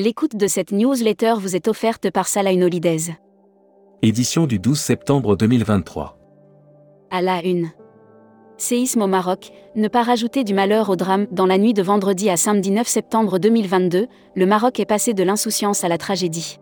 [0.00, 3.16] L'écoute de cette newsletter vous est offerte par Salah Holidays.
[4.00, 6.16] Édition du 12 septembre 2023.
[7.10, 7.72] À la une.
[8.58, 11.26] Séisme au Maroc, ne pas rajouter du malheur au drame.
[11.32, 14.06] Dans la nuit de vendredi à samedi 9 septembre 2022,
[14.36, 16.60] le Maroc est passé de l'insouciance à la tragédie.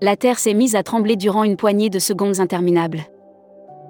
[0.00, 3.02] La terre s'est mise à trembler durant une poignée de secondes interminables.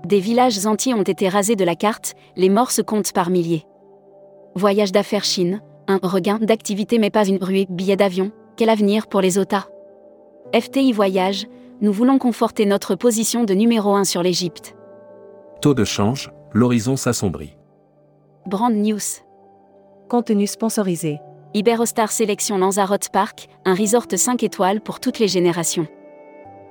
[0.06, 3.66] Des villages entiers ont été rasés de la carte, les morts se comptent par milliers.
[4.54, 9.20] Voyage d'affaires Chine, un regain d'activité mais pas une ruée, billets d'avion, quel avenir pour
[9.20, 9.66] les OTA
[10.54, 11.46] FTI Voyage,
[11.80, 14.76] nous voulons conforter notre position de numéro 1 sur l'Égypte.
[15.60, 17.56] Taux de change, l'horizon s'assombrit.
[18.46, 19.22] Brand News.
[20.08, 21.18] Contenu sponsorisé.
[21.54, 25.86] Iberostar Sélection Lanzarote Park, un resort 5 étoiles pour toutes les générations.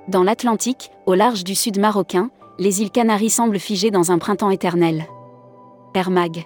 [0.08, 4.50] Dans l'Atlantique, au large du sud marocain, les îles Canaries semblent figées dans un printemps
[4.50, 5.06] éternel.
[5.94, 6.44] Air Mag.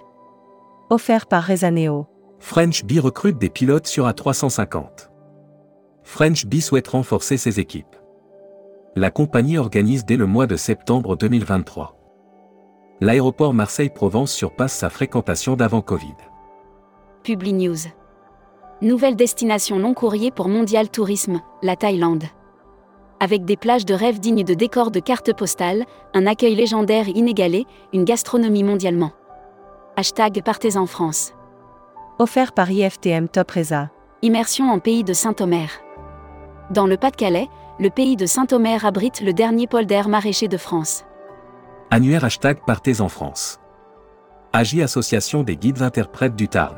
[0.89, 2.07] Offert par Rezaneo.
[2.39, 5.09] French Bee recrute des pilotes sur A350.
[6.11, 7.95] French Bee souhaite renforcer ses équipes.
[8.95, 11.95] La compagnie organise dès le mois de septembre 2023.
[12.99, 16.15] L'aéroport Marseille-Provence surpasse sa fréquentation d'avant Covid.
[17.21, 17.77] Publi News.
[18.81, 22.25] Nouvelle destination long courrier pour Mondial Tourisme, la Thaïlande.
[23.19, 25.85] Avec des plages de rêve dignes de décors de cartes postales,
[26.15, 29.11] un accueil légendaire inégalé, une gastronomie mondialement.
[29.95, 31.35] Hashtag Partez en France.
[32.17, 33.91] Offert par IFTM Top Reza.
[34.23, 35.69] Immersion en pays de Saint-Omer.
[36.69, 41.03] Dans le Pas-de-Calais, le pays de Saint-Omer abrite le dernier polder maraîcher de France.
[41.89, 43.59] Annuaire hashtag Partez en France.
[44.53, 46.77] Agi Association des guides interprètes du Tarn.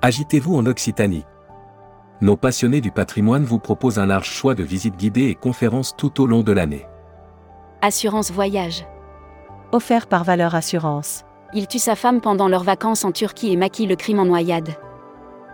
[0.00, 1.26] Agitez-vous en Occitanie.
[2.22, 6.22] Nos passionnés du patrimoine vous proposent un large choix de visites guidées et conférences tout
[6.22, 6.86] au long de l'année.
[7.82, 8.86] Assurance voyage.
[9.72, 11.24] Offert par Valeur Assurance.
[11.52, 14.70] Il tue sa femme pendant leurs vacances en Turquie et maquille le crime en noyade.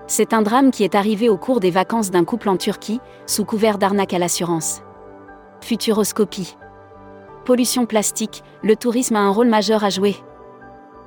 [0.07, 3.45] C'est un drame qui est arrivé au cours des vacances d'un couple en Turquie, sous
[3.45, 4.83] couvert d'arnaque à l'assurance.
[5.63, 6.57] Futuroscopie.
[7.47, 10.17] Pollution plastique, le tourisme a un rôle majeur à jouer.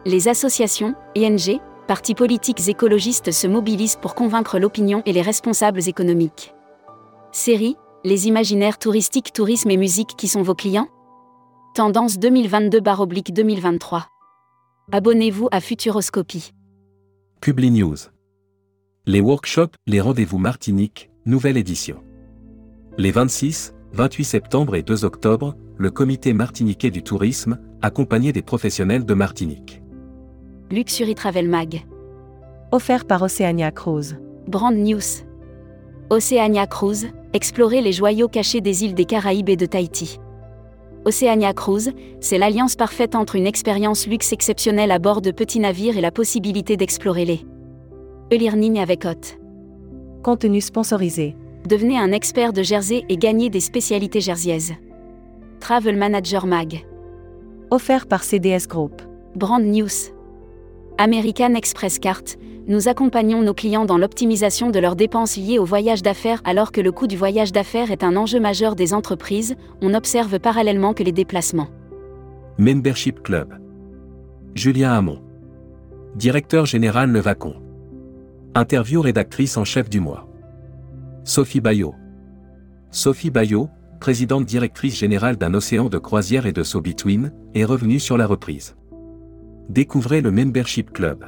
[0.06, 6.56] Les associations, ING, partis politiques écologistes se mobilisent pour convaincre l'opinion et les responsables économiques.
[7.32, 10.88] Série, les imaginaires touristiques, tourisme et musique qui sont vos clients?
[11.76, 14.06] Tendance 2022-2023.
[14.92, 16.52] Abonnez-vous à Futuroscopie.
[17.42, 17.98] Publi News.
[19.10, 22.04] Les workshops, les rendez-vous Martinique, nouvelle édition.
[22.98, 29.06] Les 26, 28 septembre et 2 octobre, le comité martiniquais du tourisme, accompagné des professionnels
[29.06, 29.82] de Martinique.
[30.72, 31.86] Luxury Travel Mag.
[32.74, 34.20] Offert par Oceania Cruise.
[34.46, 35.24] Brand News.
[36.10, 40.20] Oceania Cruise, explorer les joyaux cachés des îles des Caraïbes et de Tahiti.
[41.06, 45.98] Oceania Cruise, c'est l'alliance parfaite entre une expérience luxe exceptionnelle à bord de petits navires
[45.98, 47.46] et la possibilité d'explorer les
[48.30, 49.40] Elirning avec hôte.
[50.22, 51.38] Contenu sponsorisé.
[51.66, 54.74] Devenez un expert de Jersey et gagnez des spécialités jerseyaises.
[55.62, 56.86] Travel Manager Mag.
[57.72, 59.02] Offert par CDS Group.
[59.36, 60.12] Brand News.
[60.98, 62.24] American Express Card,
[62.68, 66.82] nous accompagnons nos clients dans l'optimisation de leurs dépenses liées au voyage d'affaires alors que
[66.82, 71.04] le coût du voyage d'affaires est un enjeu majeur des entreprises, on observe parallèlement que
[71.04, 71.70] les déplacements.
[72.58, 73.54] Membership Club.
[74.54, 75.22] Julien Hamon.
[76.16, 77.67] Directeur général Le Vacon.
[78.58, 80.28] Interview rédactrice en chef du mois.
[81.24, 81.94] Sophie Bayot.
[82.90, 83.70] Sophie Bayot,
[84.00, 88.26] présidente directrice générale d'un océan de croisière et de saut between, est revenue sur la
[88.26, 88.76] reprise.
[89.70, 91.26] Découvrez le Membership Club.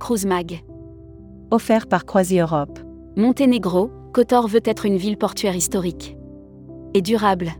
[0.00, 0.64] Cruise Mag.
[1.52, 2.80] Offert par Croisi Europe.
[3.14, 6.16] Monténégro, Kotor veut être une ville portuaire historique.
[6.94, 7.52] Et durable.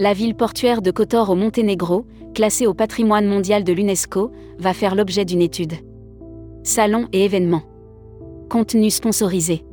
[0.00, 2.04] La ville portuaire de Kotor au Monténégro,
[2.34, 5.74] classée au patrimoine mondial de l'UNESCO, va faire l'objet d'une étude.
[6.64, 7.62] Salon et événements.
[8.48, 9.64] Contenu sponsorisé.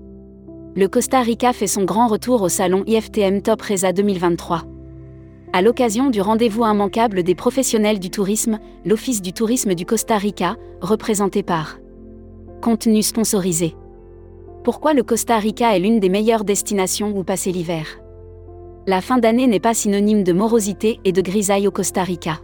[0.75, 4.63] Le Costa Rica fait son grand retour au salon IFTM Top Reza 2023.
[5.53, 10.55] À l'occasion du rendez-vous immanquable des professionnels du tourisme, l'Office du tourisme du Costa Rica,
[10.81, 11.77] représenté par
[12.61, 13.75] Contenu sponsorisé.
[14.63, 17.85] Pourquoi le Costa Rica est l'une des meilleures destinations où passer l'hiver?
[18.87, 22.39] La fin d'année n'est pas synonyme de morosité et de grisaille au Costa Rica.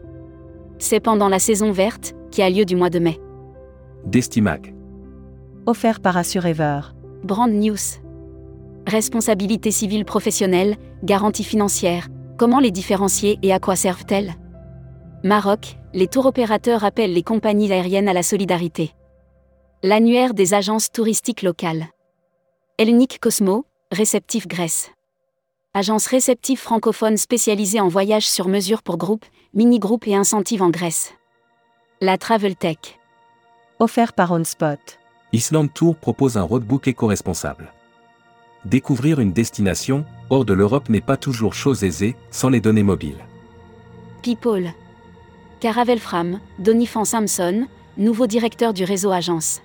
[0.78, 3.20] C'est pendant la saison verte, qui a lieu du mois de mai.
[4.06, 4.79] Destimag.
[5.70, 6.82] Offert par Assurever.
[7.24, 8.02] Brand News.
[8.88, 12.08] Responsabilité civile professionnelle, garantie financière,
[12.40, 14.34] comment les différencier et à quoi servent-elles?
[15.24, 18.96] Maroc, les tours opérateurs appellent les compagnies aériennes à la solidarité.
[19.84, 21.86] L'annuaire des agences touristiques locales.
[22.80, 24.90] Hellenic Cosmo, réceptif Grèce.
[25.76, 31.14] Agence réceptive francophone spécialisée en voyages sur mesure pour groupes, mini-groupes et incentives en Grèce.
[32.02, 32.98] La Travel Tech.
[33.78, 34.99] Offert par OnSpot.
[35.32, 37.72] Island Tour propose un roadbook éco-responsable.
[38.66, 43.24] Découvrir une destination, hors de l'Europe n'est pas toujours chose aisée, sans les données mobiles.
[44.24, 44.74] People.
[45.60, 47.68] Caravel Fram, Donifan Samson,
[47.98, 49.62] nouveau directeur du réseau agence.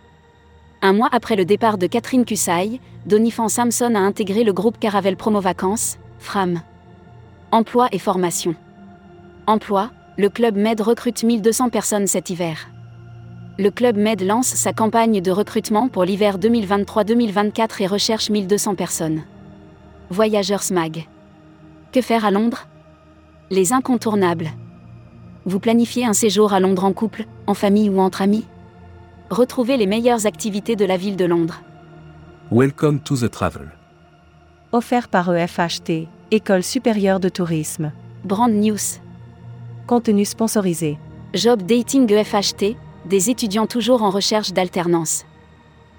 [0.83, 5.17] Un mois après le départ de Catherine Cussay, Donifan Samson a intégré le groupe Caravel
[5.17, 6.61] Promo Vacances, Fram.
[7.53, 8.55] Emploi et formation.
[9.47, 12.69] Emploi, le Club Med recrute 1200 personnes cet hiver.
[13.57, 19.23] Le Club Med lance sa campagne de recrutement pour l'hiver 2023-2024 et recherche 1200 personnes.
[20.11, 21.09] Voyageurs SMAG.
[21.93, 22.67] Que faire à Londres?
[23.53, 24.51] Les incontournables.
[25.45, 28.45] Vous planifiez un séjour à Londres en couple, en famille ou entre amis?
[29.31, 31.63] Retrouvez les meilleures activités de la ville de Londres.
[32.51, 33.71] Welcome to the travel.
[34.73, 37.93] Offert par EFHT, École supérieure de tourisme.
[38.25, 38.99] Brand News.
[39.87, 40.99] Contenu sponsorisé.
[41.35, 45.25] Job Dating EFHT, des étudiants toujours en recherche d'alternance.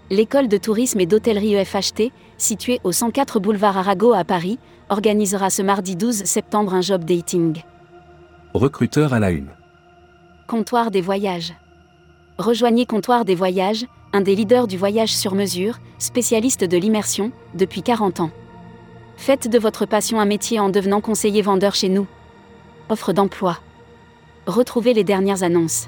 [0.10, 4.60] L'école de tourisme et d'hôtellerie EFHT, située au 104 boulevard Arago à Paris,
[4.90, 7.64] organisera ce mardi 12 septembre un job dating.
[8.54, 9.50] Recruteur à la une.
[10.48, 11.54] Comptoir des voyages.
[12.38, 17.82] Rejoignez Comptoir des voyages, un des leaders du voyage sur mesure, spécialiste de l'immersion, depuis
[17.82, 18.32] 40 ans.
[19.18, 22.06] Faites de votre passion un métier en devenant conseiller vendeur chez nous.
[22.90, 23.58] Offre d'emploi.
[24.46, 25.88] Retrouvez les dernières annonces.